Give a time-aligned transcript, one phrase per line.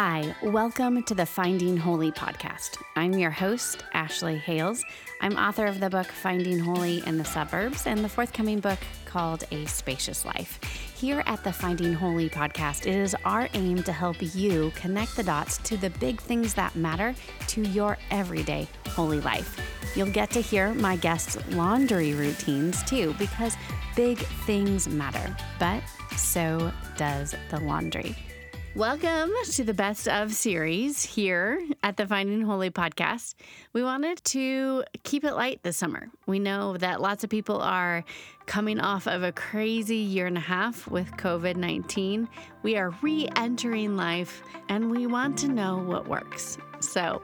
[0.00, 2.80] Hi, welcome to the Finding Holy podcast.
[2.94, 4.84] I'm your host, Ashley Hales.
[5.20, 9.42] I'm author of the book Finding Holy in the Suburbs and the forthcoming book called
[9.50, 10.60] A Spacious Life.
[10.96, 15.24] Here at the Finding Holy podcast, it is our aim to help you connect the
[15.24, 17.12] dots to the big things that matter
[17.48, 19.58] to your everyday holy life.
[19.96, 23.56] You'll get to hear my guests' laundry routines too, because
[23.96, 25.82] big things matter, but
[26.16, 28.14] so does the laundry.
[28.78, 33.34] Welcome to the best of series here at the Finding Holy podcast.
[33.72, 36.10] We wanted to keep it light this summer.
[36.28, 38.04] We know that lots of people are
[38.46, 42.28] coming off of a crazy year and a half with COVID 19.
[42.62, 46.56] We are re entering life and we want to know what works.
[46.80, 47.22] So,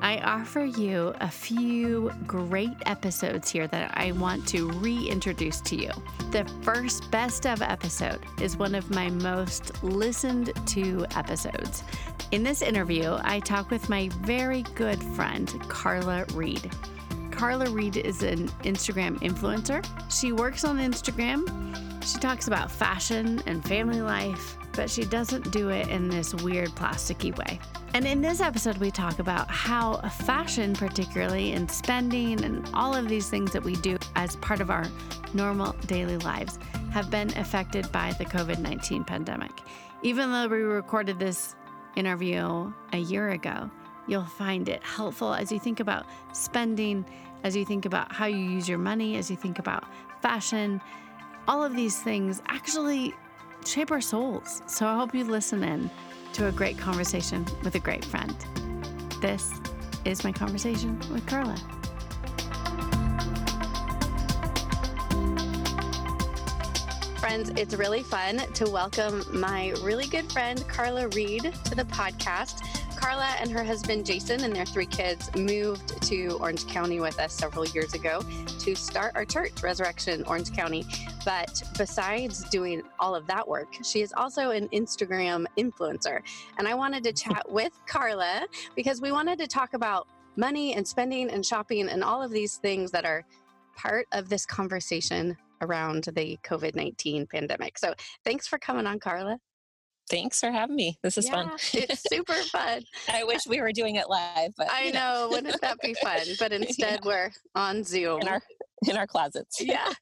[0.00, 5.90] I offer you a few great episodes here that I want to reintroduce to you.
[6.30, 11.82] The first best of episode is one of my most listened to episodes.
[12.30, 16.70] In this interview, I talk with my very good friend, Carla Reed.
[17.30, 19.84] Carla Reed is an Instagram influencer.
[20.10, 21.44] She works on Instagram.
[22.04, 26.70] She talks about fashion and family life, but she doesn't do it in this weird
[26.70, 27.58] plasticky way.
[27.94, 33.08] And in this episode, we talk about how fashion, particularly and spending and all of
[33.08, 34.86] these things that we do as part of our
[35.34, 36.58] normal daily lives,
[36.92, 39.52] have been affected by the COVID 19 pandemic.
[40.04, 41.54] Even though we recorded this
[41.94, 43.70] interview a year ago,
[44.08, 47.04] you'll find it helpful as you think about spending,
[47.44, 49.84] as you think about how you use your money, as you think about
[50.20, 50.80] fashion.
[51.46, 53.14] All of these things actually
[53.64, 54.62] shape our souls.
[54.66, 55.88] So I hope you listen in
[56.32, 58.34] to a great conversation with a great friend.
[59.20, 59.52] This
[60.04, 61.56] is my conversation with Carla.
[67.32, 72.60] Friends, it's really fun to welcome my really good friend Carla Reed to the podcast.
[72.94, 77.32] Carla and her husband Jason and their three kids moved to Orange County with us
[77.32, 78.20] several years ago
[78.58, 80.84] to start our church, Resurrection Orange County.
[81.24, 86.20] But besides doing all of that work, she is also an Instagram influencer.
[86.58, 90.06] And I wanted to chat with Carla because we wanted to talk about
[90.36, 93.24] money and spending and shopping and all of these things that are
[93.74, 97.78] part of this conversation around the COVID 19 pandemic.
[97.78, 99.38] So thanks for coming on, Carla.
[100.10, 100.98] Thanks for having me.
[101.02, 101.50] This is yeah, fun.
[101.72, 102.82] it's super fun.
[103.10, 104.92] I wish we were doing it live, but I know.
[104.92, 106.20] know, wouldn't that be fun?
[106.38, 107.06] But instead, yeah.
[107.08, 108.42] we're on Zoom in our
[108.88, 109.60] in our closets.
[109.60, 109.92] Yeah.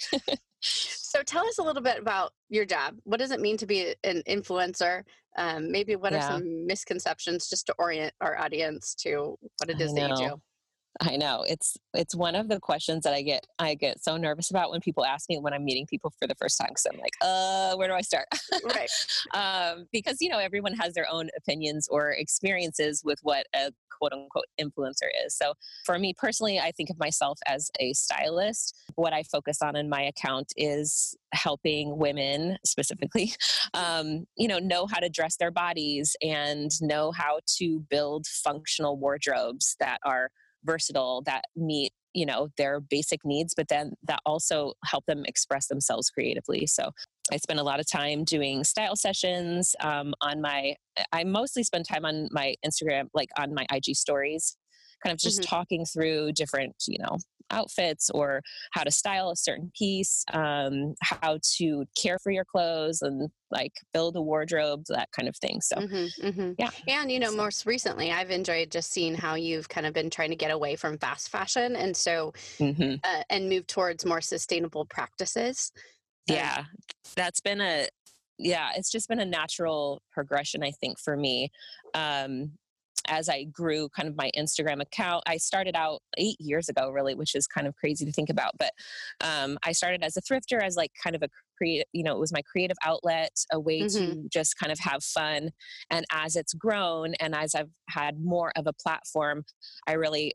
[0.60, 2.96] so tell us a little bit about your job.
[3.04, 5.02] What does it mean to be an influencer?
[5.36, 6.18] Um, maybe what yeah.
[6.18, 10.40] are some misconceptions just to orient our audience to what it is that you do?
[11.00, 14.50] I know it's it's one of the questions that I get I get so nervous
[14.50, 17.00] about when people ask me when I'm meeting people for the first time because I'm
[17.00, 18.26] like, uh, where do I start?
[18.64, 18.90] Right.
[19.34, 24.12] um, because you know everyone has their own opinions or experiences with what a quote
[24.12, 25.36] unquote influencer is.
[25.36, 25.54] So
[25.84, 28.76] for me personally, I think of myself as a stylist.
[28.94, 33.32] What I focus on in my account is helping women specifically,
[33.74, 38.96] um, you know, know how to dress their bodies and know how to build functional
[38.96, 40.30] wardrobes that are
[40.64, 45.66] versatile that meet you know their basic needs but then that also help them express
[45.66, 46.66] themselves creatively.
[46.66, 46.90] So
[47.32, 50.74] i spend a lot of time doing style sessions um, on my
[51.12, 54.56] i mostly spend time on my instagram like on my ig stories
[55.02, 55.48] kind of just mm-hmm.
[55.48, 57.16] talking through different you know
[57.50, 63.02] outfits or how to style a certain piece, um, how to care for your clothes
[63.02, 65.60] and like build a wardrobe, that kind of thing.
[65.60, 66.52] So, mm-hmm, mm-hmm.
[66.58, 66.70] yeah.
[66.88, 67.36] And, you know, so.
[67.36, 70.76] most recently, I've enjoyed just seeing how you've kind of been trying to get away
[70.76, 72.94] from fast fashion and so, mm-hmm.
[73.04, 75.70] uh, and move towards more sustainable practices.
[76.26, 76.64] Yeah.
[77.16, 77.86] That's been a,
[78.38, 81.50] yeah, it's just been a natural progression, I think, for me.
[81.94, 82.52] Um,
[83.08, 87.14] as I grew kind of my Instagram account, I started out eight years ago, really,
[87.14, 88.52] which is kind of crazy to think about.
[88.58, 88.72] But
[89.22, 92.20] um, I started as a thrifter, as like kind of a create, you know, it
[92.20, 94.22] was my creative outlet, a way mm-hmm.
[94.22, 95.50] to just kind of have fun.
[95.90, 99.44] And as it's grown and as I've had more of a platform,
[99.86, 100.34] I really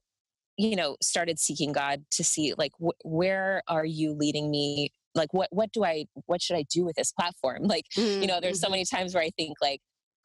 [0.58, 5.34] you know started seeking god to see like wh- where are you leading me like
[5.34, 8.22] what what do i what should i do with this platform like mm-hmm.
[8.22, 8.74] you know there's so mm-hmm.
[8.74, 9.80] many times where i think like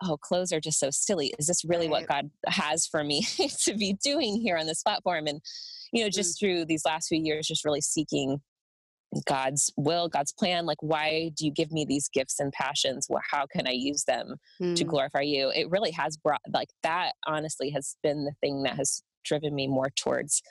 [0.04, 1.32] oh, clothes are just so silly.
[1.38, 2.02] Is this really right.
[2.02, 3.22] what God has for me
[3.62, 5.26] to be doing here on this platform?
[5.26, 5.40] And,
[5.92, 6.40] you know, just mm.
[6.40, 8.40] through these last few years, just really seeking
[9.26, 10.66] God's will, God's plan.
[10.66, 13.06] Like, why do you give me these gifts and passions?
[13.08, 14.74] Well, how can I use them mm.
[14.76, 15.50] to glorify you?
[15.54, 19.66] It really has brought, like, that honestly has been the thing that has driven me
[19.66, 20.42] more towards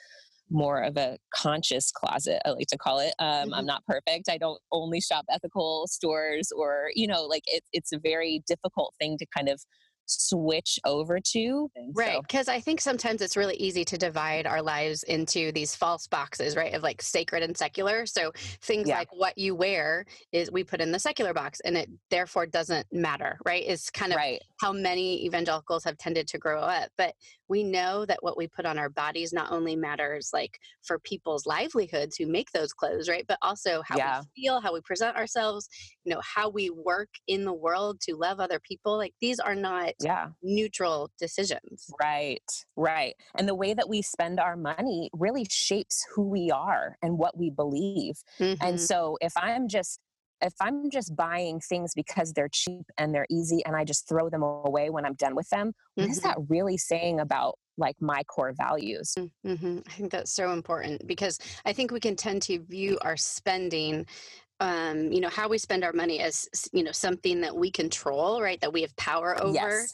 [0.54, 3.54] more of a conscious closet i like to call it um, mm-hmm.
[3.54, 7.92] i'm not perfect i don't only shop ethical stores or you know like it, it's
[7.92, 9.60] a very difficult thing to kind of
[10.06, 11.70] switch over to.
[11.94, 12.20] right.
[12.22, 12.52] Because so.
[12.52, 16.74] I think sometimes it's really easy to divide our lives into these false boxes, right?
[16.74, 18.06] Of like sacred and secular.
[18.06, 18.98] So things yeah.
[18.98, 22.86] like what you wear is we put in the secular box and it therefore doesn't
[22.92, 23.64] matter, right?
[23.64, 24.40] Is kind of right.
[24.60, 26.90] how many evangelicals have tended to grow up.
[26.96, 27.14] But
[27.48, 31.46] we know that what we put on our bodies not only matters like for people's
[31.46, 33.24] livelihoods who make those clothes, right?
[33.26, 34.20] But also how yeah.
[34.20, 35.68] we feel, how we present ourselves,
[36.04, 38.96] you know, how we work in the world to love other people.
[38.96, 40.28] Like these are not yeah.
[40.42, 41.90] neutral decisions.
[42.00, 42.42] Right,
[42.76, 43.14] right.
[43.36, 47.36] And the way that we spend our money really shapes who we are and what
[47.36, 48.16] we believe.
[48.38, 48.64] Mm-hmm.
[48.64, 50.00] And so if I'm just
[50.42, 54.28] if I'm just buying things because they're cheap and they're easy and I just throw
[54.28, 56.02] them away when I'm done with them, mm-hmm.
[56.02, 56.28] what is mm-hmm.
[56.28, 59.14] that really saying about like my core values?
[59.46, 59.78] Mm-hmm.
[59.86, 64.06] I think that's so important because I think we can tend to view our spending
[64.60, 68.40] um, you know how we spend our money as you know something that we control
[68.40, 69.92] right that we have power over yes.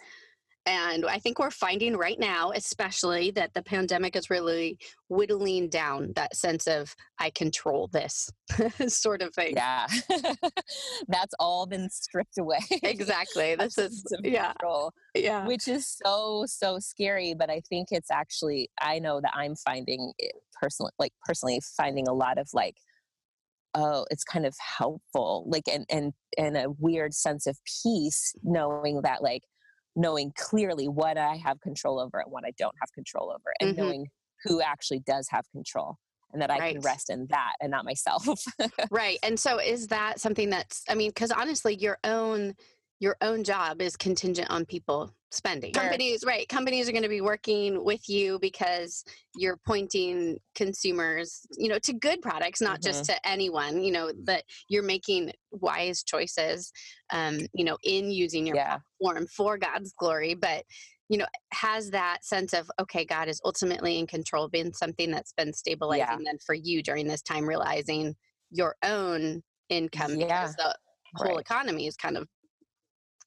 [0.66, 4.78] And I think we're finding right now, especially, that the pandemic is really
[5.08, 8.30] whittling down that sense of I control this
[8.88, 9.54] sort of thing.
[9.56, 9.86] Yeah.
[11.08, 12.60] That's all been stripped away.
[12.82, 13.56] exactly.
[13.60, 14.52] This is yeah.
[14.52, 15.46] Control, yeah.
[15.46, 17.34] Which is so, so scary.
[17.34, 22.06] But I think it's actually I know that I'm finding it personally like personally finding
[22.06, 22.76] a lot of like
[23.74, 29.00] oh it's kind of helpful like and and and a weird sense of peace knowing
[29.02, 29.42] that like
[29.96, 33.70] knowing clearly what I have control over and what I don't have control over, and
[33.70, 33.80] mm-hmm.
[33.80, 34.06] knowing
[34.44, 35.96] who actually does have control
[36.32, 36.72] and that I right.
[36.74, 38.24] can rest in that and not myself.
[38.90, 39.18] right.
[39.22, 42.54] And so is that something that's I mean cuz honestly your own
[43.00, 45.72] your own job is contingent on people spending.
[45.72, 45.82] Sure.
[45.82, 46.48] Companies, right?
[46.48, 49.04] Companies are going to be working with you because
[49.36, 52.88] you're pointing consumers, you know, to good products, not mm-hmm.
[52.88, 53.82] just to anyone.
[53.82, 56.72] You know that you're making wise choices,
[57.12, 58.78] um, you know, in using your yeah.
[59.00, 60.34] platform for God's glory.
[60.34, 60.64] But
[61.08, 65.32] you know, has that sense of okay, God is ultimately in control, been something that's
[65.32, 66.16] been stabilizing yeah.
[66.24, 68.14] then for you during this time, realizing
[68.50, 70.26] your own income yeah.
[70.26, 70.74] because the
[71.16, 71.40] whole right.
[71.40, 72.28] economy is kind of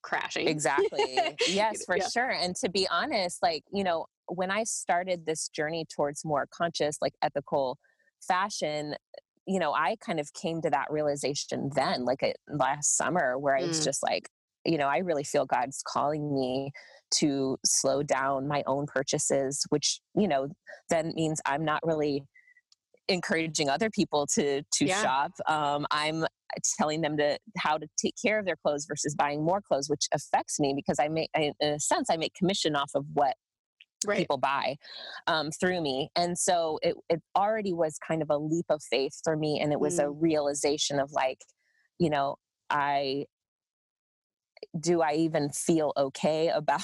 [0.04, 0.48] crashing.
[0.48, 1.18] Exactly.
[1.48, 2.08] yes, for yeah.
[2.10, 2.30] sure.
[2.30, 6.98] And to be honest, like, you know, when I started this journey towards more conscious,
[7.02, 7.78] like ethical
[8.26, 8.96] fashion,
[9.46, 13.58] you know, I kind of came to that realization then, like a, last summer, where
[13.58, 13.86] I was mm.
[13.86, 14.30] just like,
[14.66, 16.72] you know, I really feel God's calling me
[17.16, 20.48] to slow down my own purchases, which, you know,
[20.90, 22.24] then means I'm not really
[23.08, 25.02] encouraging other people to to yeah.
[25.02, 25.32] shop.
[25.48, 26.26] Um, I'm
[26.80, 30.08] telling them to how to take care of their clothes versus buying more clothes, which
[30.14, 33.36] affects me because I make, in a sense, I make commission off of what
[34.06, 34.20] right.
[34.20, 34.76] people buy
[35.28, 36.10] um, through me.
[36.16, 39.60] And so it, it already was kind of a leap of faith for me.
[39.60, 40.04] And it was mm.
[40.04, 41.40] a realization of like,
[42.00, 42.36] you know,
[42.70, 43.26] I
[44.80, 46.82] do I even feel okay about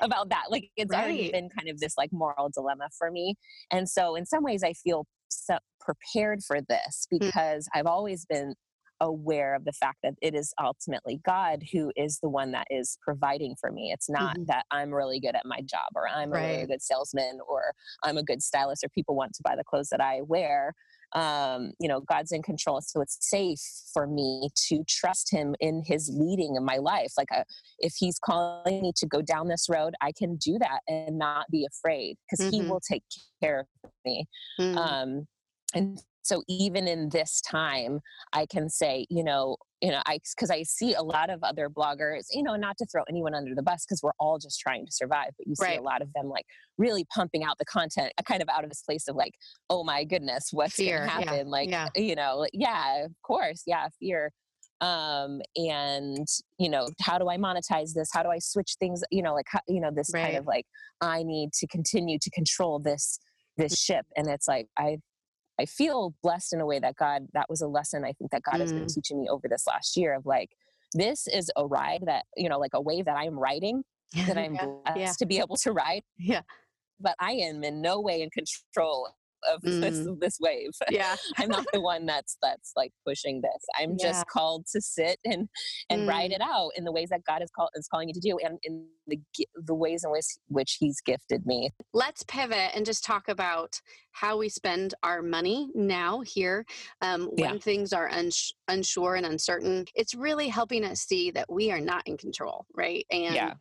[0.00, 0.44] about that?
[0.50, 1.04] Like it's right.
[1.04, 3.34] already been kind of this like moral dilemma for me.
[3.70, 7.18] And so in some ways I feel so prepared for this mm.
[7.18, 7.78] because mm.
[7.78, 8.54] I've always been
[9.00, 12.98] aware of the fact that it is ultimately God who is the one that is
[13.02, 13.90] providing for me.
[13.92, 14.44] It's not mm-hmm.
[14.46, 16.42] that I'm really good at my job or I'm right.
[16.42, 19.64] a really good salesman or I'm a good stylist or people want to buy the
[19.64, 20.72] clothes that I wear.
[21.14, 22.80] Um, you know, God's in control.
[22.82, 23.60] So it's safe
[23.94, 27.12] for me to trust Him in His leading in my life.
[27.16, 27.44] Like, a, uh,
[27.78, 31.46] if He's calling me to go down this road, I can do that and not
[31.50, 32.62] be afraid because mm-hmm.
[32.62, 33.04] He will take
[33.42, 34.26] care of me.
[34.60, 34.78] Mm-hmm.
[34.78, 35.26] Um,
[35.74, 38.00] and so even in this time
[38.32, 41.70] i can say you know you know i because i see a lot of other
[41.70, 44.84] bloggers you know not to throw anyone under the bus because we're all just trying
[44.84, 45.78] to survive but you see right.
[45.78, 46.44] a lot of them like
[46.76, 49.34] really pumping out the content uh, kind of out of this place of like
[49.70, 51.42] oh my goodness what's going to happen yeah.
[51.46, 51.88] like yeah.
[51.94, 54.32] you know yeah of course yeah fear
[54.80, 56.26] um and
[56.58, 59.46] you know how do i monetize this how do i switch things you know like
[59.48, 60.24] how, you know this right.
[60.24, 60.66] kind of like
[61.00, 63.20] i need to continue to control this
[63.56, 64.98] this ship and it's like i
[65.58, 68.42] I feel blessed in a way that God, that was a lesson I think that
[68.42, 68.60] God mm.
[68.60, 68.94] has been mm.
[68.94, 70.50] teaching me over this last year of like,
[70.92, 73.82] this is a ride that, you know, like a wave that I'm riding,
[74.26, 75.12] that I'm yeah, blessed yeah.
[75.18, 76.02] to be able to ride.
[76.18, 76.42] Yeah.
[77.00, 79.08] But I am in no way in control
[79.52, 79.80] of mm.
[79.80, 80.70] this this wave.
[80.90, 81.16] Yeah.
[81.38, 83.64] I'm not the one that's that's like pushing this.
[83.78, 84.08] I'm yeah.
[84.08, 85.48] just called to sit and
[85.90, 86.08] and mm.
[86.08, 88.38] ride it out in the ways that God is call is calling you to do
[88.44, 89.18] and in the
[89.54, 91.70] the ways in which which he's gifted me.
[91.92, 93.80] Let's pivot and just talk about
[94.12, 96.64] how we spend our money now here
[97.02, 97.58] um, when yeah.
[97.58, 99.84] things are uns- unsure and uncertain.
[99.94, 103.04] It's really helping us see that we are not in control, right?
[103.10, 103.54] And yeah.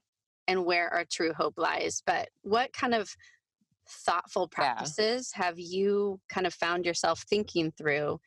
[0.48, 2.02] and where our true hope lies.
[2.06, 3.14] But what kind of
[3.88, 5.46] thoughtful practices yeah.
[5.46, 8.20] have you kind of found yourself thinking through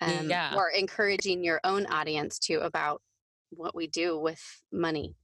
[0.00, 0.54] um, yeah.
[0.56, 3.02] or encouraging your own audience to about
[3.50, 4.40] what we do with
[4.72, 5.14] money?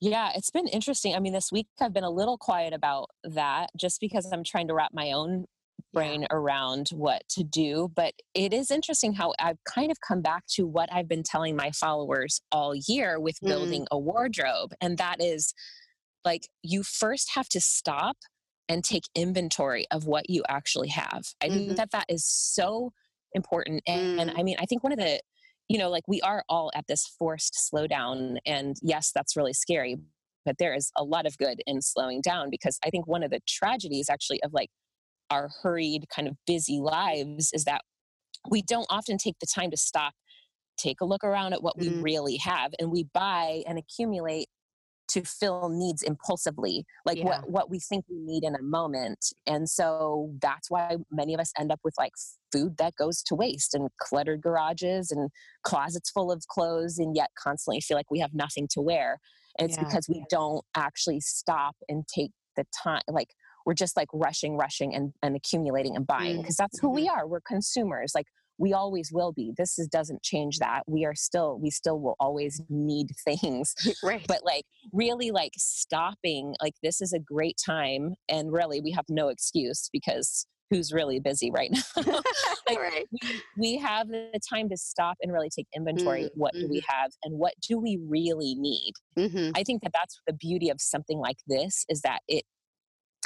[0.00, 1.14] Yeah, it's been interesting.
[1.14, 4.68] I mean, this week I've been a little quiet about that just because I'm trying
[4.68, 5.46] to wrap my own
[5.92, 6.26] brain yeah.
[6.30, 7.90] around what to do.
[7.94, 11.56] But it is interesting how I've kind of come back to what I've been telling
[11.56, 13.48] my followers all year with mm.
[13.48, 14.74] building a wardrobe.
[14.80, 15.54] And that is
[16.24, 18.16] like, you first have to stop
[18.68, 21.24] and take inventory of what you actually have.
[21.42, 21.56] I mm-hmm.
[21.56, 22.92] think that that is so
[23.34, 23.82] important.
[23.86, 24.22] And, mm.
[24.22, 25.20] and I mean, I think one of the,
[25.68, 28.36] you know, like we are all at this forced slowdown.
[28.46, 29.96] And yes, that's really scary,
[30.44, 33.30] but there is a lot of good in slowing down because I think one of
[33.30, 34.70] the tragedies actually of like
[35.30, 37.82] our hurried, kind of busy lives is that
[38.48, 40.12] we don't often take the time to stop,
[40.78, 41.82] take a look around at what mm.
[41.82, 44.48] we really have, and we buy and accumulate
[45.14, 47.24] to fill needs impulsively like yeah.
[47.24, 51.40] what what we think we need in a moment and so that's why many of
[51.40, 52.10] us end up with like
[52.52, 55.30] food that goes to waste and cluttered garages and
[55.62, 59.18] closets full of clothes and yet constantly feel like we have nothing to wear
[59.58, 59.84] and it's yeah.
[59.84, 63.28] because we don't actually stop and take the time like
[63.66, 66.64] we're just like rushing rushing and, and accumulating and buying because mm-hmm.
[66.64, 67.20] that's who we mm-hmm.
[67.20, 68.26] are we're consumers like
[68.58, 72.16] we always will be this is, doesn't change that we are still we still will
[72.20, 78.14] always need things right but like really like stopping like this is a great time
[78.28, 81.70] and really we have no excuse because who's really busy right
[82.06, 82.20] now
[82.68, 83.06] like right.
[83.12, 86.40] We, we, have the time to stop and really take inventory mm-hmm.
[86.40, 86.92] what do we mm-hmm.
[86.92, 89.50] have and what do we really need mm-hmm.
[89.54, 92.44] i think that that's the beauty of something like this is that it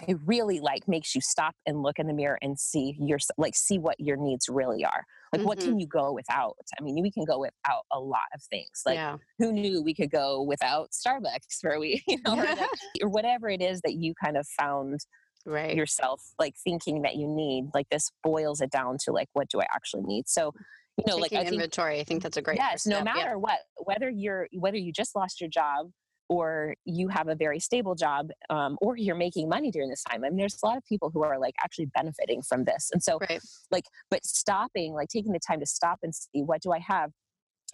[0.07, 3.57] it really like makes you stop and look in the mirror and see your like
[3.57, 5.49] see what your needs really are like mm-hmm.
[5.49, 5.81] what can mm-hmm.
[5.81, 9.17] you go without i mean we can go without a lot of things like yeah.
[9.39, 12.47] who knew we could go without starbucks for a week you know or,
[13.03, 15.01] or whatever it is that you kind of found
[15.47, 19.49] right yourself like thinking that you need like this boils it down to like what
[19.49, 20.53] do i actually need so
[20.97, 23.31] you know Taking like I inventory think, i think that's a great yes no matter
[23.31, 23.35] yeah.
[23.35, 25.91] what whether you're whether you just lost your job
[26.29, 30.25] or you have a very stable job um, or you're making money during this time
[30.25, 33.03] i mean there's a lot of people who are like actually benefiting from this and
[33.03, 33.41] so right.
[33.71, 37.11] like but stopping like taking the time to stop and see what do i have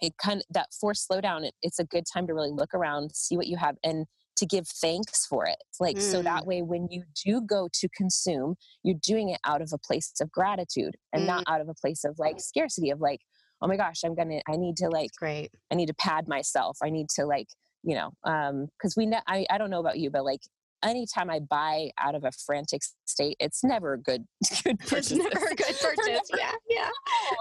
[0.01, 3.11] it kind of that forced slowdown it, it's a good time to really look around
[3.13, 4.05] see what you have and
[4.37, 6.01] to give thanks for it like mm.
[6.01, 6.47] so that mm.
[6.47, 10.31] way when you do go to consume you're doing it out of a place of
[10.31, 11.27] gratitude and mm.
[11.27, 13.21] not out of a place of like scarcity of like
[13.61, 16.77] oh my gosh i'm gonna i need to like great i need to pad myself
[16.83, 17.47] i need to like
[17.85, 20.41] you know um because we know I, I don't know about you but like
[20.85, 24.25] anytime I buy out of a frantic state, it's never a good
[24.63, 25.11] good purchase.
[25.11, 26.29] It's never a good purchase.
[26.37, 26.89] yeah, yeah.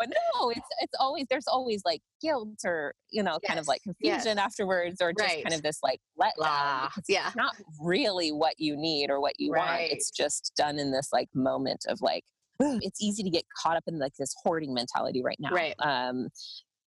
[0.02, 3.48] No, no, it's it's always there's always like guilt or you know yes.
[3.48, 4.38] kind of like confusion yes.
[4.38, 5.44] afterwards or just right.
[5.44, 6.90] kind of this like let down.
[7.08, 9.80] Yeah, it's not really what you need or what you right.
[9.80, 9.92] want.
[9.92, 12.24] It's just done in this like moment of like
[12.60, 15.50] it's easy to get caught up in like this hoarding mentality right now.
[15.50, 15.74] Right.
[15.80, 16.28] Um,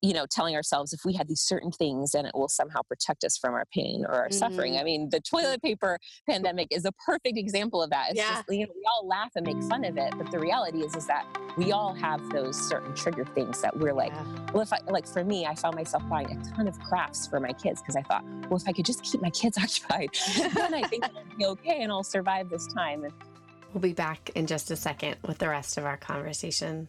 [0.05, 3.25] you know, telling ourselves if we had these certain things, then it will somehow protect
[3.25, 4.37] us from our pain or our mm-hmm.
[4.37, 4.77] suffering.
[4.77, 8.11] I mean, the toilet paper pandemic is a perfect example of that.
[8.11, 8.35] It's yeah.
[8.35, 10.95] just, you know, we all laugh and make fun of it, but the reality is,
[10.95, 11.25] is that
[11.57, 14.25] we all have those certain trigger things that we're like, yeah.
[14.53, 17.41] well, if I, like for me, I found myself buying a ton of crafts for
[17.41, 20.11] my kids because I thought, well, if I could just keep my kids occupied,
[20.55, 23.05] then I think I'll be okay and I'll survive this time.
[23.05, 23.13] And
[23.73, 26.89] We'll be back in just a second with the rest of our conversation.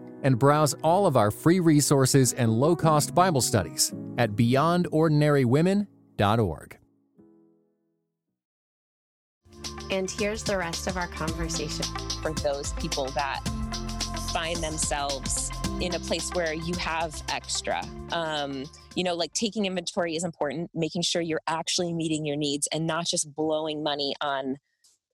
[0.23, 6.77] and browse all of our free resources and low cost Bible studies at beyondordinarywomen.org.
[9.91, 11.85] And here's the rest of our conversation.
[12.21, 13.41] For those people that
[14.31, 15.51] find themselves
[15.81, 18.63] in a place where you have extra, um,
[18.95, 22.87] you know, like taking inventory is important, making sure you're actually meeting your needs and
[22.87, 24.55] not just blowing money on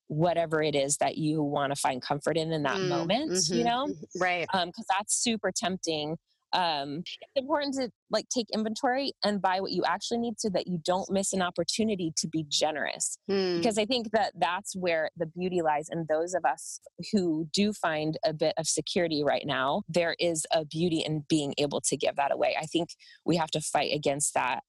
[0.08, 3.54] whatever it is that you want to find comfort in in that mm, moment mm-hmm,
[3.54, 3.88] you know
[4.18, 6.16] right because um, that's super tempting
[6.54, 10.66] um, it's important to like take inventory and buy what you actually need so that
[10.66, 13.58] you don't miss an opportunity to be generous mm.
[13.58, 16.80] because i think that that's where the beauty lies and those of us
[17.12, 21.52] who do find a bit of security right now there is a beauty in being
[21.58, 22.88] able to give that away i think
[23.26, 24.62] we have to fight against that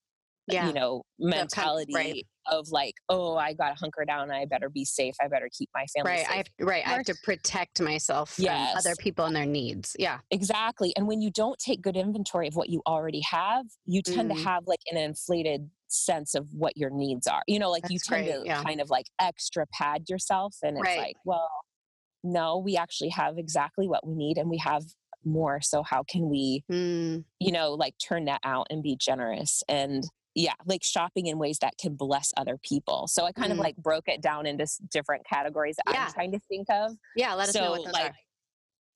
[0.47, 0.67] yeah.
[0.67, 5.27] you know mentality of, like oh i gotta hunker down i better be safe i
[5.27, 6.29] better keep my family right safe.
[6.29, 10.19] i have, right i have to protect myself from other people and their needs yeah
[10.31, 14.29] exactly and when you don't take good inventory of what you already have you tend
[14.29, 14.35] mm.
[14.35, 17.93] to have like an inflated sense of what your needs are you know like That's
[17.93, 18.35] you tend great.
[18.35, 18.63] to yeah.
[18.63, 20.99] kind of like extra pad yourself and it's right.
[20.99, 21.49] like well
[22.23, 24.83] no we actually have exactly what we need and we have
[25.25, 27.23] more so how can we mm.
[27.39, 30.03] you know like turn that out and be generous and
[30.35, 33.53] yeah like shopping in ways that can bless other people so i kind mm.
[33.53, 36.05] of like broke it down into different categories that yeah.
[36.05, 38.15] i'm trying to think of yeah let us so, know what those like are.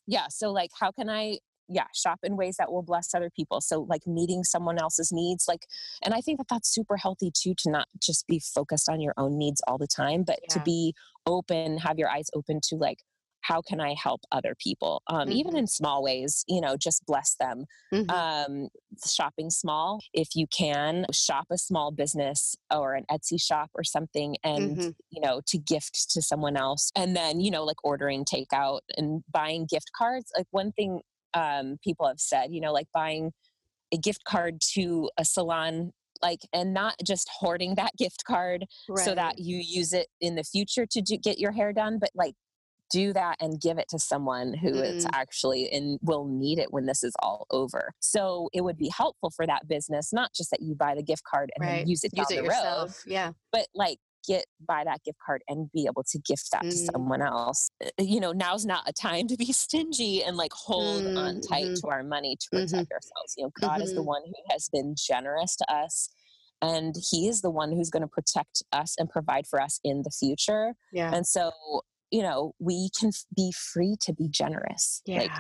[0.07, 1.37] yeah so like how can i
[1.69, 5.45] yeah shop in ways that will bless other people so like meeting someone else's needs
[5.47, 5.65] like
[6.03, 9.13] and i think that that's super healthy too to not just be focused on your
[9.17, 10.53] own needs all the time but yeah.
[10.53, 10.93] to be
[11.25, 12.99] open have your eyes open to like
[13.43, 15.31] how can i help other people um, mm-hmm.
[15.31, 18.09] even in small ways you know just bless them mm-hmm.
[18.09, 18.67] um,
[19.07, 24.35] shopping small if you can shop a small business or an etsy shop or something
[24.43, 24.89] and mm-hmm.
[25.09, 29.23] you know to gift to someone else and then you know like ordering takeout and
[29.31, 31.01] buying gift cards like one thing
[31.35, 33.31] um, people have said you know like buying
[33.93, 39.05] a gift card to a salon like and not just hoarding that gift card right.
[39.05, 42.09] so that you use it in the future to do, get your hair done but
[42.15, 42.33] like
[42.93, 44.95] do that and give it to someone who mm.
[44.95, 47.91] is actually and will need it when this is all over.
[47.99, 51.23] So it would be helpful for that business, not just that you buy the gift
[51.23, 51.79] card and right.
[51.79, 53.03] then use it use down it the yourself.
[53.05, 53.11] road.
[53.11, 53.31] Yeah.
[53.51, 56.69] But like get buy that gift card and be able to gift that mm.
[56.69, 57.71] to someone else.
[57.83, 61.17] Uh, you know, now's not a time to be stingy and like hold mm.
[61.17, 61.87] on tight mm-hmm.
[61.87, 62.93] to our money to protect mm-hmm.
[62.93, 63.33] ourselves.
[63.35, 63.81] You know, God mm-hmm.
[63.81, 64.07] is the mm-hmm.
[64.07, 66.09] one who has been generous to us
[66.61, 70.03] and he is the one who's going to protect us and provide for us in
[70.03, 70.75] the future.
[70.93, 71.13] Yeah.
[71.13, 71.51] And so
[72.13, 75.19] you know we can be free to be generous yeah.
[75.19, 75.31] like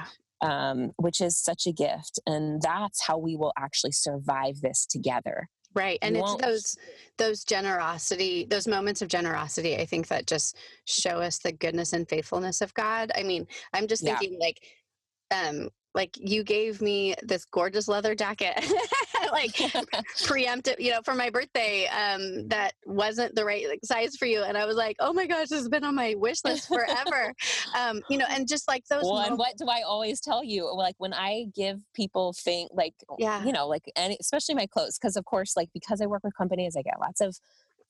[0.41, 5.47] um, which is such a gift and that's how we will actually survive this together
[5.75, 6.77] right and it's those
[7.17, 12.09] those generosity those moments of generosity i think that just show us the goodness and
[12.09, 14.45] faithfulness of god i mean i'm just thinking yeah.
[14.45, 14.59] like
[15.31, 18.53] um like you gave me this gorgeous leather jacket
[19.31, 19.51] like
[20.25, 24.57] preemptive you know for my birthday um that wasn't the right size for you and
[24.57, 27.33] i was like oh my gosh this has been on my wish list forever.
[27.77, 30.43] Um you know and just like those well moments- and what do i always tell
[30.43, 33.43] you like when i give people thing like yeah.
[33.43, 36.35] you know like and especially my clothes because of course like because i work with
[36.35, 37.37] companies i get lots of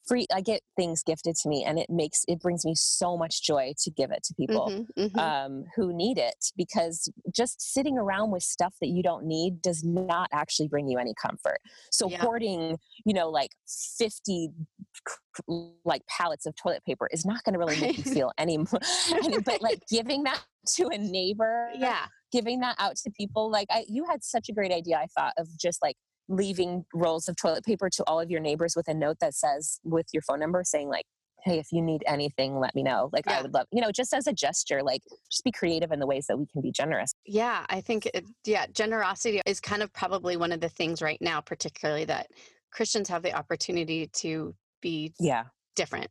[0.07, 3.43] free i get things gifted to me and it makes it brings me so much
[3.43, 5.19] joy to give it to people mm-hmm, mm-hmm.
[5.19, 9.83] Um, who need it because just sitting around with stuff that you don't need does
[9.83, 11.59] not actually bring you any comfort
[11.91, 12.17] so yeah.
[12.17, 13.51] hoarding you know like
[13.97, 14.49] 50
[15.85, 18.57] like pallets of toilet paper is not going to really make you feel any,
[19.11, 20.41] any but like giving that
[20.75, 24.53] to a neighbor yeah giving that out to people like I, you had such a
[24.53, 25.95] great idea i thought of just like
[26.29, 29.79] leaving rolls of toilet paper to all of your neighbors with a note that says
[29.83, 31.05] with your phone number saying like
[31.43, 33.39] hey if you need anything let me know like yeah.
[33.39, 36.07] i would love you know just as a gesture like just be creative in the
[36.07, 39.91] ways that we can be generous yeah i think it, yeah generosity is kind of
[39.93, 42.27] probably one of the things right now particularly that
[42.71, 45.43] christians have the opportunity to be yeah
[45.75, 46.07] different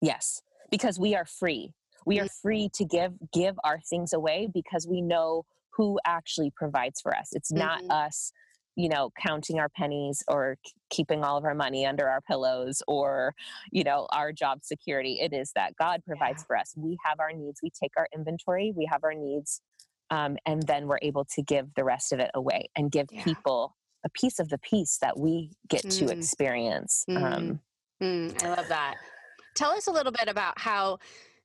[0.00, 1.72] yes because we are free
[2.06, 2.48] we are mm-hmm.
[2.48, 5.44] free to give give our things away because we know
[5.76, 7.90] who actually provides for us it's not mm-hmm.
[7.90, 8.32] us
[8.76, 10.56] you know counting our pennies or
[10.90, 13.34] keeping all of our money under our pillows or
[13.70, 16.46] you know our job security it is that god provides yeah.
[16.46, 19.60] for us we have our needs we take our inventory we have our needs
[20.10, 23.24] um, and then we're able to give the rest of it away and give yeah.
[23.24, 25.98] people a piece of the peace that we get mm.
[25.98, 27.22] to experience mm.
[27.22, 27.60] Um,
[28.02, 28.44] mm.
[28.44, 28.96] i love that
[29.54, 30.98] tell us a little bit about how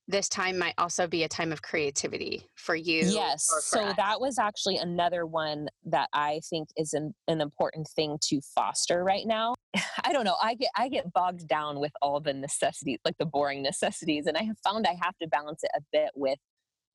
[0.07, 3.01] this time might also be a time of creativity for you.
[3.05, 3.45] Yes.
[3.49, 3.95] For so us.
[3.97, 9.03] that was actually another one that I think is an, an important thing to foster
[9.03, 9.55] right now.
[10.05, 10.37] I don't know.
[10.41, 14.37] I get I get bogged down with all the necessities, like the boring necessities, and
[14.37, 16.39] I have found I have to balance it a bit with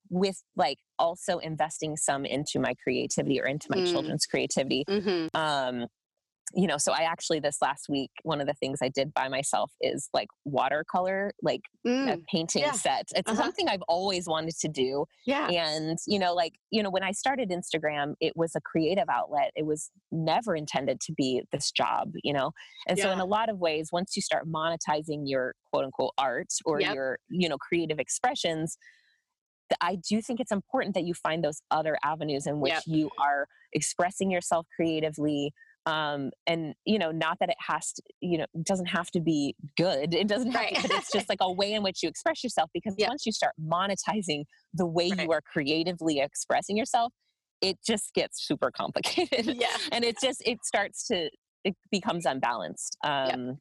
[0.09, 3.91] with like also investing some into my creativity or into my Mm.
[3.91, 4.83] children's creativity.
[4.89, 5.29] Mhm.
[5.33, 5.87] Um,
[6.55, 9.27] you know, so I actually this last week, one of the things I did by
[9.29, 12.71] myself is like watercolor, like a Mm, painting yeah.
[12.73, 13.07] set.
[13.15, 13.41] It's Uh-huh.
[13.41, 15.05] something I've always wanted to do.
[15.25, 15.49] yeah.
[15.49, 19.51] And, you know, like, you know, when I started Instagram, it was a creative outlet.
[19.55, 22.51] It was never intended to be this job, you know?
[22.87, 26.49] And so, in a lot of ways, once you start monetizing your quote unquote art
[26.65, 26.93] or Yep.
[26.93, 28.77] your, you know, creative expressions,
[29.81, 32.83] I do think it's important that you find those other avenues in which Yep.
[32.85, 35.51] you are expressing yourself creatively.
[35.85, 39.55] Um, and you know, not that it has to, you know, doesn't have to be
[39.77, 40.13] good.
[40.13, 40.75] It doesn't have Right.
[40.75, 43.09] to, but it's just like a way in which you express yourself because Yep.
[43.09, 44.43] once you start monetizing
[44.73, 45.19] the way Right.
[45.25, 47.11] you are creatively expressing yourself,
[47.61, 49.45] it just gets super complicated.
[49.45, 49.75] Yeah.
[49.91, 51.29] and it just it starts to
[51.65, 52.97] it becomes unbalanced.
[53.03, 53.57] Um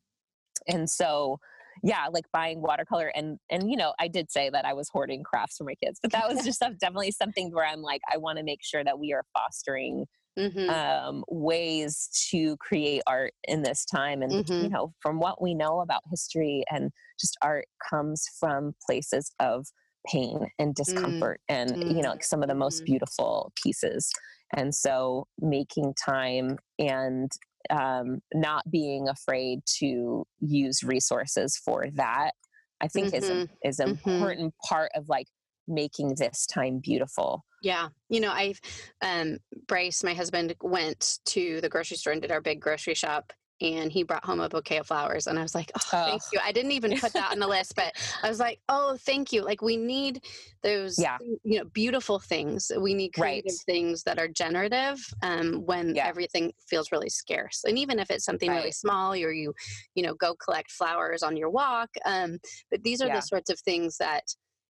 [0.69, 1.39] and so
[1.83, 5.25] yeah, like buying watercolor and and you know, I did say that I was hoarding
[5.25, 8.39] crafts for my kids, but that was just definitely something where I'm like, I want
[8.39, 10.83] to make sure that we are fostering Mhm.
[10.83, 14.23] um, ways to create art in this time.
[14.23, 14.71] And, you Mhm.
[14.71, 16.91] know, from what we know about history and
[17.21, 19.67] just art comes from places of
[20.07, 22.23] pain and discomfort and, you know, Mm.
[22.23, 22.87] some of the most Mhm.
[22.87, 24.11] beautiful pieces.
[24.57, 27.31] And so making time and
[27.71, 32.33] um, not being afraid to use resources for that,
[32.81, 33.91] I think is, a, is an Mhm.
[33.91, 35.27] important part of like
[35.73, 37.45] making this time beautiful.
[37.63, 37.89] Yeah.
[38.09, 38.61] You know, I've,
[39.03, 43.33] um, Bryce, my husband, went to the grocery store and did our big grocery shop.
[43.61, 45.29] And he brought home a bouquet of flowers.
[45.29, 46.29] And I was like, oh, thank Oh.
[46.33, 46.41] you.
[46.43, 49.43] I didn't even put that on the list, but I was like, oh, thank you.
[49.45, 50.25] Like, we need
[50.65, 51.17] those, Yeah.
[51.45, 52.73] you know, beautiful things.
[52.77, 53.45] We need Right.
[53.65, 56.09] things that are generative um, when Yeah.
[56.09, 57.63] everything feels really scarce.
[57.63, 59.55] And even if it's something really small or you,
[59.95, 61.91] you know, go collect flowers on your walk.
[62.05, 63.17] Um, but these are Yeah.
[63.17, 64.25] the sorts of things that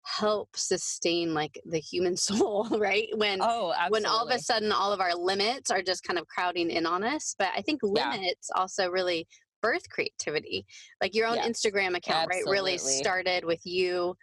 [0.03, 3.09] help sustain like the human soul, right?
[3.17, 3.91] When Oh, absolutely.
[3.91, 6.87] when all of a sudden all of our limits are just kind of crowding in
[6.87, 7.35] on us.
[7.39, 8.11] But I think Yeah.
[8.11, 9.27] limits also really
[9.61, 10.65] birth creativity.
[11.01, 12.45] Like your own Yes, Instagram account, right?
[12.47, 14.15] Really started with you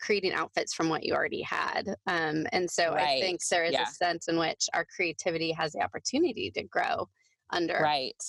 [0.00, 1.88] creating outfits from what you already had.
[2.06, 3.82] Um, and so I think there is yeah.
[3.82, 7.08] a sense in which our creativity has the opportunity to grow
[7.50, 8.22] under Right.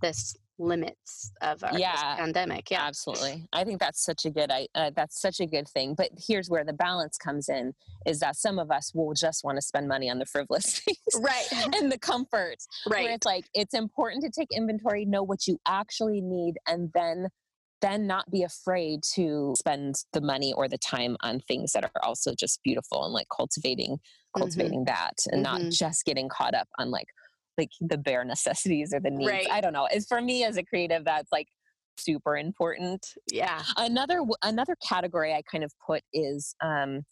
[0.00, 2.70] this limits of our Yeah, pandemic.
[2.70, 2.82] Yeah.
[2.86, 3.46] Absolutely.
[3.52, 5.94] I think that's such a good I uh, that's such a good thing.
[5.94, 7.72] But here's where the balance comes in
[8.06, 10.98] is that some of us will just want to spend money on the frivolous things
[11.20, 11.46] Right.
[11.76, 12.56] and the comfort.
[12.86, 13.10] Where right.
[13.10, 17.28] it's like it's important to take inventory, know what you actually need and then
[17.80, 22.04] then not be afraid to spend the money or the time on things that are
[22.04, 23.98] also just beautiful and like cultivating
[24.34, 24.44] Mm-hmm.
[24.44, 25.76] cultivating that and not Mhm.
[25.76, 27.08] just getting caught up on like
[27.58, 29.32] like the bare necessities or the needs.
[29.32, 29.48] Right.
[29.50, 29.86] I don't know.
[29.90, 31.48] It's for me as a creative that's like
[31.98, 33.06] super important.
[33.26, 33.62] Yeah.
[33.76, 37.02] Another another category I kind of put is um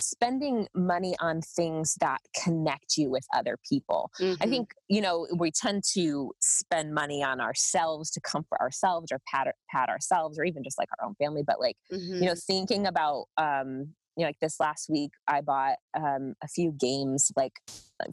[0.00, 4.12] spending money on things that connect you with other people.
[4.40, 4.48] I Mhm.
[4.48, 9.52] think, you know, we tend to spend money on ourselves to comfort ourselves or pat,
[9.68, 11.42] pat ourselves or even just like our own family.
[11.44, 12.20] But like, Mhm.
[12.20, 16.48] you know, thinking about, um, you know, like this last week, I bought um, a
[16.48, 17.52] few games like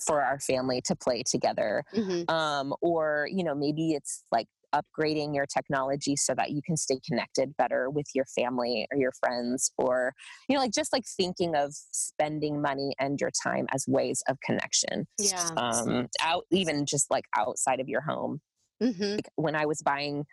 [0.06, 1.84] for our family to play together.
[1.94, 2.30] Mhm.
[2.30, 7.00] Um, or, you know, maybe it's like upgrading your technology so that you can stay
[7.08, 10.12] connected better with your family or your friends or
[10.50, 14.38] you know like just like thinking of spending money and your time as ways of
[14.42, 15.52] connection Yeah.
[15.56, 18.42] um out even just like outside of your home
[18.82, 19.16] Mhm.
[19.16, 20.26] like when i was buying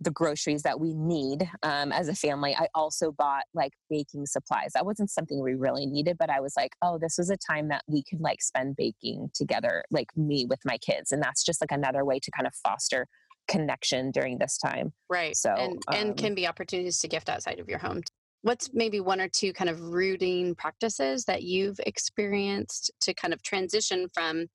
[0.00, 4.70] the groceries that we need um, as a family i also bought like baking supplies
[4.74, 7.68] that wasn't something we really needed but i was like oh this was a time
[7.68, 11.60] that we could like spend baking together like me with my kids and that's just
[11.60, 13.06] like another way to kind of foster
[13.46, 15.36] connection during this time Right.
[15.36, 18.02] So, and and um, can be opportunities to gift outside of your home.
[18.42, 23.42] What's maybe one or two kind of rooting practices that you've experienced to kind of
[23.42, 24.46] transition from,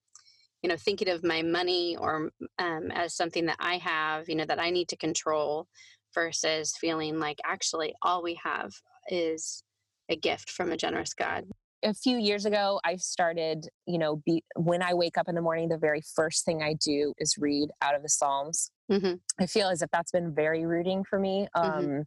[0.62, 4.46] you know, thinking of my money or um, as something that I have, you know,
[4.46, 5.68] that I need to control
[6.14, 8.72] versus feeling like actually all we have
[9.10, 9.64] is
[10.10, 11.46] a gift from a generous God.
[11.84, 15.42] a few years ago i started you know be, when i wake up in the
[15.42, 19.46] morning the very first thing i do is read out of the psalms hmm i
[19.46, 22.04] feel as if that's been very rooting for me um Mhm.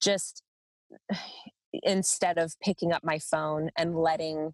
[0.00, 0.42] just
[1.72, 4.52] instead of picking up my phone and letting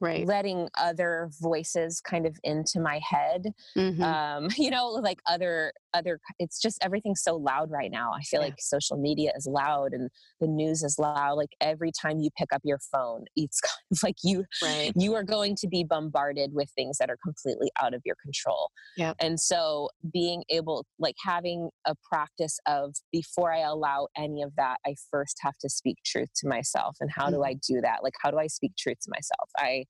[0.00, 0.26] Right.
[0.26, 4.00] letting other voices kind of into my head Mhm.
[4.02, 8.40] um you know like other other it's just everything's so loud right now i feel
[8.40, 8.46] Yeah.
[8.46, 12.52] like social media is loud and the news is loud like every time you pick
[12.52, 14.92] up your phone it's kind of like you Right.
[14.96, 18.70] you are going to be bombarded with things that are completely out of your control.
[18.96, 24.54] Yeah and so being able like having a practice of before i allow any of
[24.56, 27.74] that i first have to speak truth to myself and how do i mm-hmm.
[27.74, 27.98] do that?
[28.02, 29.50] Like how do i speak truth to myself?
[29.56, 29.84] I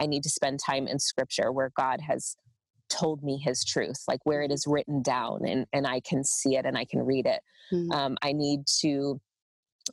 [0.00, 2.36] i need to spend time in scripture where god has
[2.92, 6.56] told me his truth like where it is written down and and i can see
[6.56, 7.40] it and i can read it.
[7.72, 7.94] Mhm.
[7.94, 9.20] um, i need to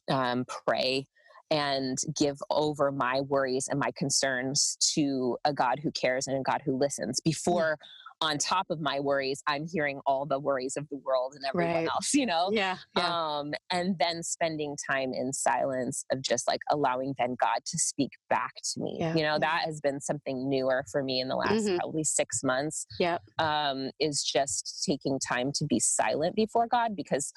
[0.10, 1.08] um, pray
[1.52, 6.44] and give over my worries and my concerns to a God who cares and a
[6.44, 7.78] God who listens before
[8.22, 11.74] on top of my worries i'm hearing all the worries of the world and everyone
[11.84, 11.88] Right.
[11.94, 12.78] else you know Yeah.
[12.98, 13.38] Yeah.
[13.40, 18.12] um and then spending time in silence of just like allowing then god to speak
[18.30, 19.14] back to me Yeah.
[19.16, 19.40] you know Yeah.
[19.40, 21.78] that has been something newer for me in the last Mhm.
[21.80, 23.20] probably six months Yeah.
[23.38, 27.32] um is just taking time to be silent before god because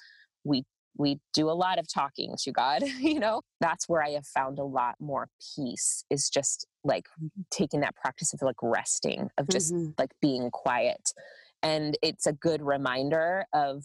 [0.44, 0.64] we
[0.96, 4.58] we do a lot of talking to god you know that's where i have found
[4.58, 7.06] a lot more peace is just like
[7.50, 9.94] taking that practice of like resting of just Mhm.
[9.98, 11.12] like being quiet
[11.62, 13.84] and it's a good reminder of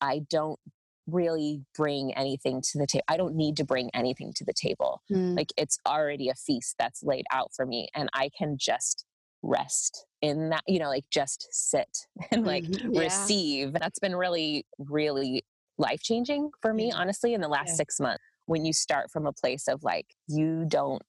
[0.00, 0.58] i don't
[1.06, 5.02] really bring anything to the table i don't need to bring anything to the table
[5.12, 5.36] Mm.
[5.36, 9.04] like it's already a feast that's laid out for me and i can just
[9.42, 11.90] rest in that you know like just sit
[12.30, 12.94] and like Mhm.
[12.94, 13.00] Yeah.
[13.00, 15.44] receive that's been really really
[15.78, 16.96] life changing for me Yeah.
[16.96, 17.76] honestly in the last Yeah.
[17.76, 21.02] 6 months when you start from a place of like you don't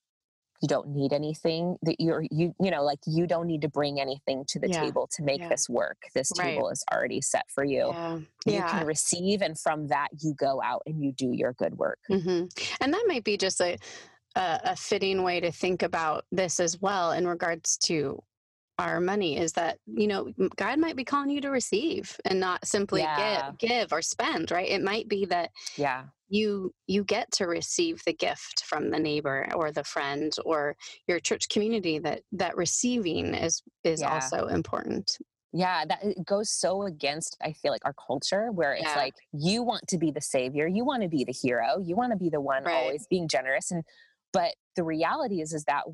[0.62, 4.00] you don't need anything that you're you you know like you don't need to bring
[4.00, 4.84] anything to the Yeah.
[4.84, 5.50] table to make Yeah.
[5.50, 6.56] this work this Right.
[6.56, 7.94] table is already set for you
[8.46, 8.54] Yeah.
[8.54, 12.00] you can receive and from that you go out and you do your good work
[12.08, 12.46] hmm
[12.82, 13.78] And that might be just a,
[14.36, 18.22] a a fitting way to think about this as well in regards to
[18.78, 22.66] our money is that you know God might be calling you to receive and not
[22.68, 23.08] simply Yeah.
[23.08, 28.02] give give or spend right it might be that yeah you you get to receive
[28.06, 30.76] the gift from the neighbor or the friend or
[31.08, 34.04] your church community that that receiving is is Yeah.
[34.04, 35.18] also important
[35.54, 38.96] Yeah, that it goes so against I feel like our culture where it's Yeah.
[38.96, 42.12] like you want to be the savior, you want to be the hero, you want
[42.12, 42.74] to be the one Right.
[42.74, 43.84] always being generous and
[44.34, 45.86] but the reality is is that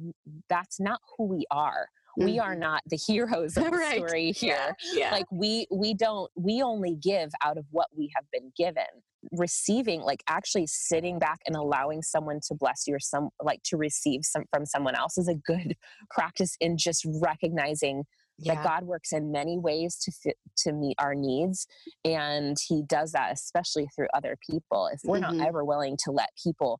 [0.49, 1.89] that's not who we are.
[2.17, 3.97] We are not the heroes of the Right.
[3.97, 4.75] story here.
[4.93, 5.11] yeah, yeah.
[5.11, 8.85] Like we we don't we only give out of what we have been given.
[9.33, 13.77] Receiving like actually sitting back and allowing someone to bless you or some like to
[13.77, 15.75] receive some from someone else is a good
[16.09, 18.03] practice in just recognizing
[18.39, 18.55] yeah.
[18.55, 21.67] that God works in many ways to fit, to meet our needs,
[22.03, 24.89] and He does that especially through other people.
[24.91, 25.37] If we're Mhm.
[25.37, 26.79] not ever willing to let people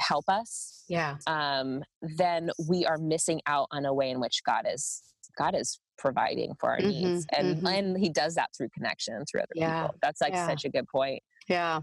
[0.00, 1.82] help us, yeah um,
[2.18, 5.02] then we are missing out on a way in which God is
[5.38, 7.78] God is providing for our needs, Mhm, and mhm.
[7.78, 9.98] and He does that through connection through other Yeah, people.
[10.02, 10.46] That's like yeah.
[10.48, 11.22] such a good point.
[11.48, 11.80] Yeah.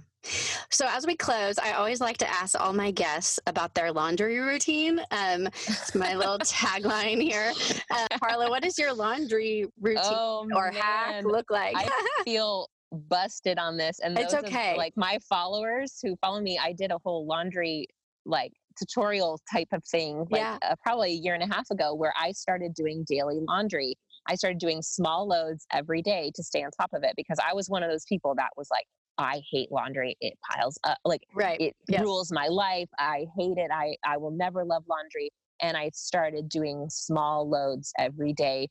[0.69, 4.39] So as we close, I always like to ask all my guests about their laundry
[4.39, 4.99] routine.
[5.11, 7.51] Um, it's my little tagline here.
[7.91, 11.75] Uh, Carla, what does your laundry routine Oh or hack look like?
[11.77, 11.87] I
[12.25, 14.75] feel busted on this and It's okay.
[14.77, 17.85] like my followers who follow me i did a whole laundry
[18.27, 20.57] like tutorial type of thing like Yeah.
[20.61, 23.95] uh, probably a year and a half ago where i started doing daily laundry
[24.27, 27.53] i started doing small loads every day to stay on top of it because i
[27.53, 28.85] was one of those people that was like
[29.17, 31.59] i hate laundry it piles up like right.
[31.59, 32.03] it Yes.
[32.03, 36.47] rules my life i hate it i i will never love laundry and i started
[36.49, 38.67] doing small loads every day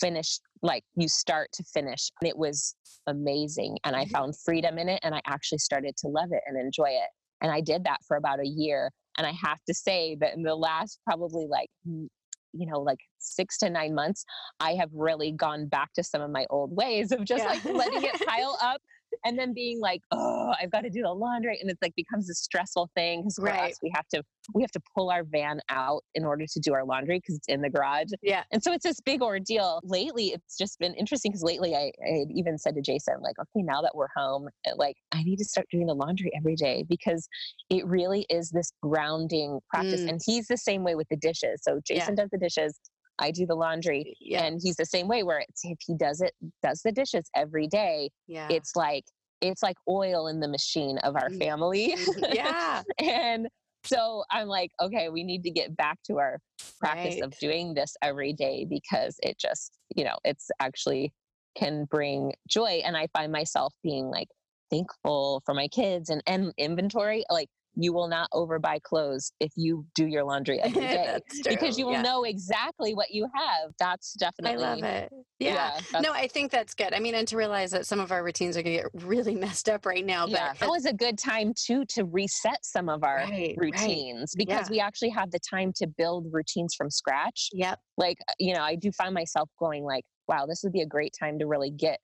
[0.00, 2.74] finished like you start to finish and it was
[3.06, 4.10] amazing and i Mhm.
[4.10, 7.50] found freedom in it and i actually started to love it and enjoy it and
[7.50, 10.54] i did that for about a year and i have to say that in the
[10.54, 14.24] last probably like you know like six to nine months
[14.60, 17.50] i have really gone back to some of my old ways of just Yeah.
[17.50, 18.80] like letting it pile up
[19.26, 22.30] and then being like oh i've got to do the laundry and it's like becomes
[22.30, 23.72] a stressful thing because Right.
[23.72, 24.22] us we have to
[24.54, 27.48] we have to pull our van out in order to do our laundry because it's
[27.48, 28.44] in the garage Yeah.
[28.52, 29.80] and so it's this big ordeal.
[29.82, 33.34] Lately, it's just been interesting because lately I, I had even said to Jason, like,
[33.40, 36.54] okay, now that we're home, eh, like, I need to start doing the laundry every
[36.54, 37.28] day because
[37.70, 40.02] it really is this grounding practice.
[40.02, 40.10] Mm.
[40.10, 41.60] And he's the same way with the dishes.
[41.62, 42.78] So Jason does the dishes,
[43.18, 44.14] I do the laundry.
[44.20, 44.44] Yeah.
[44.44, 47.66] And he's the same way where it's, if he does it, does the dishes every
[47.66, 48.46] day, yeah.
[48.50, 49.04] it's like,
[49.40, 51.38] it's like oil in the machine of our Mm.
[51.38, 51.96] family.
[51.96, 52.34] Mhm.
[52.34, 52.82] yeah.
[52.98, 53.48] and
[53.84, 56.38] so I'm like, okay, we need to get back to our
[56.80, 57.22] practice Right.
[57.22, 61.12] of doing this every day because it just, you know, it's actually
[61.56, 62.82] can bring joy.
[62.84, 64.28] And I find myself being like
[64.70, 67.24] thankful for my kids and, and inventory.
[67.30, 71.86] Like you will not overbuy clothes if you do your laundry every day because you
[71.86, 72.02] will yeah.
[72.02, 73.72] know exactly what you have.
[73.78, 74.64] That's definitely.
[74.64, 75.12] I love it.
[75.38, 75.78] Yeah.
[75.92, 76.94] yeah no, I think that's good.
[76.94, 79.34] I mean, and to realize that some of our routines are going to get really
[79.46, 80.26] messed up right now.
[80.26, 80.54] Yeah.
[80.58, 83.56] But Now is a good time too to reset some of our Right, right.
[83.58, 84.70] routines because Yeah.
[84.70, 87.50] we actually have the time to build routines from scratch.
[87.52, 87.78] Yep.
[87.98, 90.86] Like, uh, you know, I do find myself going like, wow, this would be a
[90.86, 92.00] great time to really get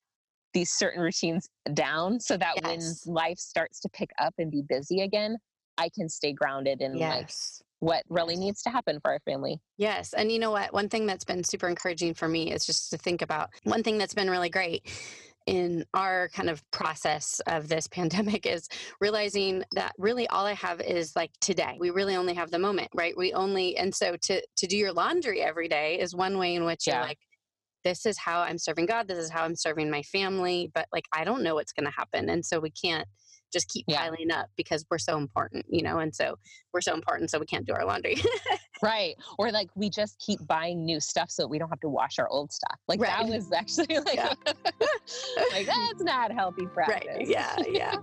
[0.54, 3.04] these certain routines down so that Yes.
[3.06, 5.38] when life starts to pick up and be busy again,
[5.78, 7.30] I can stay grounded in like
[7.80, 8.40] what really Yes.
[8.40, 9.60] needs to happen for our family.
[9.76, 10.12] Yes.
[10.12, 10.72] And you know what?
[10.72, 13.98] One thing that's been super encouraging for me is just to think about one thing
[13.98, 14.86] that's been really great
[15.46, 18.68] in our kind of process of this pandemic is
[19.00, 21.76] realizing that really all I have is like today.
[21.80, 23.16] We really only have the moment, right?
[23.16, 26.64] We only and so to to do your laundry every day is one way in
[26.64, 27.18] which you're like
[27.84, 31.06] this is how I'm serving God, this is how I'm serving my family, but like
[31.12, 33.08] I don't know what's going to happen and so we can't
[33.52, 33.98] just keep Yeah.
[34.08, 36.36] piling up because we're so important, you know, and so
[36.72, 38.16] we're so important so we can't do our laundry.
[38.82, 39.14] Right.
[39.38, 42.28] Or like we just keep buying new stuff so we don't have to wash our
[42.28, 42.78] old stuff.
[42.88, 44.34] Like that was actually like, Yeah.
[45.52, 47.08] like that's not healthy practice.
[47.16, 47.28] Right.
[47.28, 47.56] Yeah.
[47.68, 47.96] Yeah.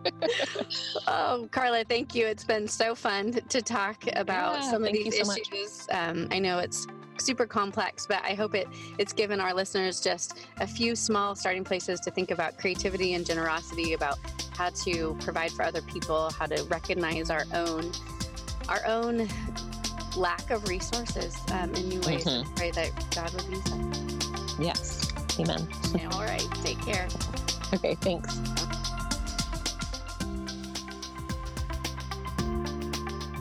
[1.08, 2.26] oh, Karla, thank you.
[2.26, 5.88] It's been so fun to talk about Yeah, some of these so issues.
[5.92, 6.88] Um, I know it's
[7.18, 11.66] super complex, but I hope it it's given our listeners just a few small starting
[11.66, 14.18] places to think about creativity and generosity, about
[14.56, 17.92] how to provide for other people, how to recognize our own
[18.70, 19.28] our own
[20.18, 22.26] lack of resources um, in new ways.
[22.26, 22.42] Mhm.
[22.46, 23.92] And pray that God would use them.
[24.60, 25.08] Yes.
[25.40, 25.68] Amen.
[26.12, 26.46] All right.
[26.64, 27.08] Take care.
[27.74, 27.96] Okay.
[27.96, 28.38] Thanks.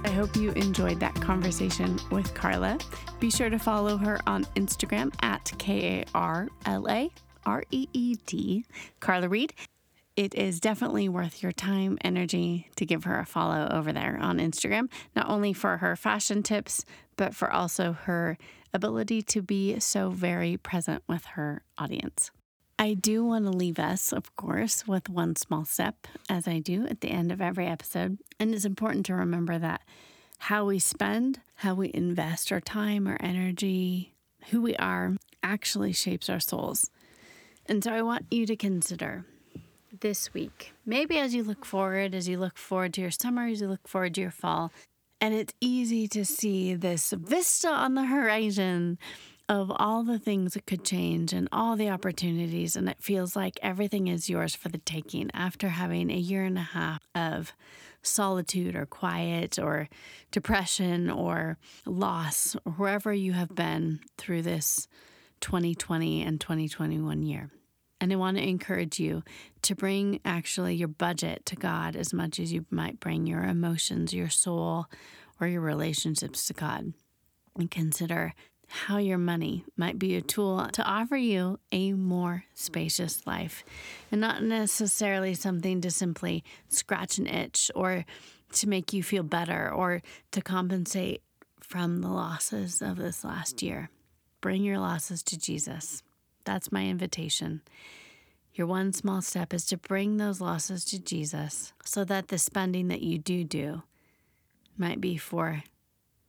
[0.05, 2.79] I hope you enjoyed that conversation with Karla.
[3.21, 7.11] Be sure to follow her on Instagram at K A R L A
[7.45, 8.65] R E E D,
[9.01, 9.55] Karla Reed.
[10.19, 14.39] It is definitely worth your time, energy to give her a follow over there on
[14.39, 18.37] Instagram, not only for her fashion tips, but for also her
[18.75, 22.33] ability to be so very present with her audience.
[22.81, 26.85] I do want to leave us, of course, with one small step, as I do
[26.89, 28.19] at the end of every episode.
[28.41, 29.83] And it's important to remember that
[30.39, 34.15] how we spend, how we invest our time, our energy,
[34.51, 36.91] who we are, actually shapes our souls.
[37.67, 39.25] And so I want you to consider
[40.01, 43.61] this week, maybe as you look forward, as you look forward to your summer, as
[43.61, 44.73] you look forward to your fall,
[45.21, 48.99] and it's easy to see this vista on the horizon
[49.49, 52.77] of all the things that could change and all the opportunities.
[52.77, 56.59] And it feels like everything is yours for the taking after having a year and
[56.59, 57.53] a half of
[58.03, 59.89] solitude or quiet or
[60.31, 61.57] depression or
[61.87, 64.87] loss, or wherever you have been through this
[65.41, 67.51] 2020 and 2021 year.
[68.01, 69.23] And I want to encourage you
[69.63, 74.13] to bring actually your budget to God as much as you might bring your emotions,
[74.13, 74.87] your soul,
[75.41, 76.93] or your relationships to God.
[77.57, 78.35] And consider
[78.69, 83.65] how your money might be a tool to offer you a more spacious life
[84.13, 88.05] and not necessarily something to simply scratch an itch or
[88.53, 91.23] to make you feel better or to compensate
[91.61, 93.91] from the losses of this last year.
[94.41, 96.03] Bring your losses to Jesus.
[96.49, 97.61] That's my invitation.
[98.55, 102.89] Your one small step is to bring those losses to Jesus so that the spending
[102.89, 103.83] that you do do
[104.79, 105.63] might be for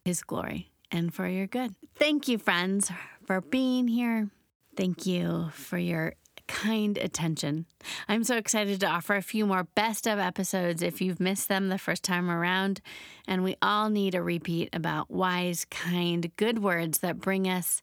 [0.04, 1.74] His glory and for your good.
[1.96, 2.92] Thank you, friends,
[3.26, 4.30] for being here.
[4.76, 6.16] Thank you for your
[6.50, 7.66] kind attention.
[8.10, 11.70] I'm so excited to offer a few more best of episodes if you've missed them
[11.70, 12.82] the first time around.
[13.26, 17.82] And we all need a repeat about wise, kind, good words that bring us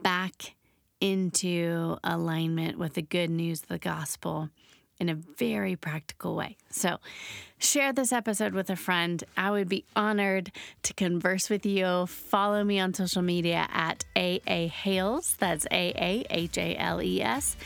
[0.00, 0.54] back
[1.02, 4.48] into alignment with the good news of the gospel
[5.00, 6.56] in a very practical way.
[6.70, 6.98] So,
[7.58, 9.22] share this episode with a friend.
[9.36, 10.52] I would be honored
[10.84, 12.06] to converse with you.
[12.06, 15.34] Follow me on social media at AA Hales.
[15.40, 17.56] That's A A H A L E S.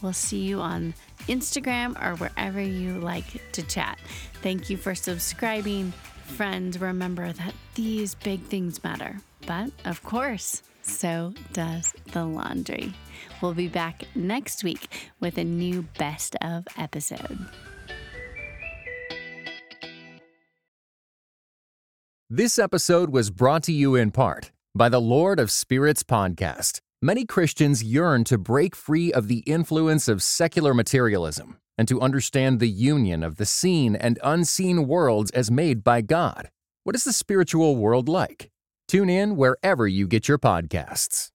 [0.00, 0.94] We'll see you on
[1.26, 3.98] Instagram or wherever you like to chat.
[4.40, 5.92] Thank you for subscribing.
[6.26, 9.18] Friends, remember that these big things matter.
[9.46, 12.92] But of course, so does the laundry.
[13.40, 17.38] We'll be back next week with a new best of episode.
[22.30, 26.80] This episode was brought to you in part by the Lord of Spirits podcast.
[27.00, 32.60] Many Christians yearn to break free of the influence of secular materialism and to understand
[32.60, 36.48] the union of the seen and unseen worlds as made by God.
[36.82, 38.50] What is the spiritual world like?
[38.94, 41.33] Tune in wherever you get your podcasts.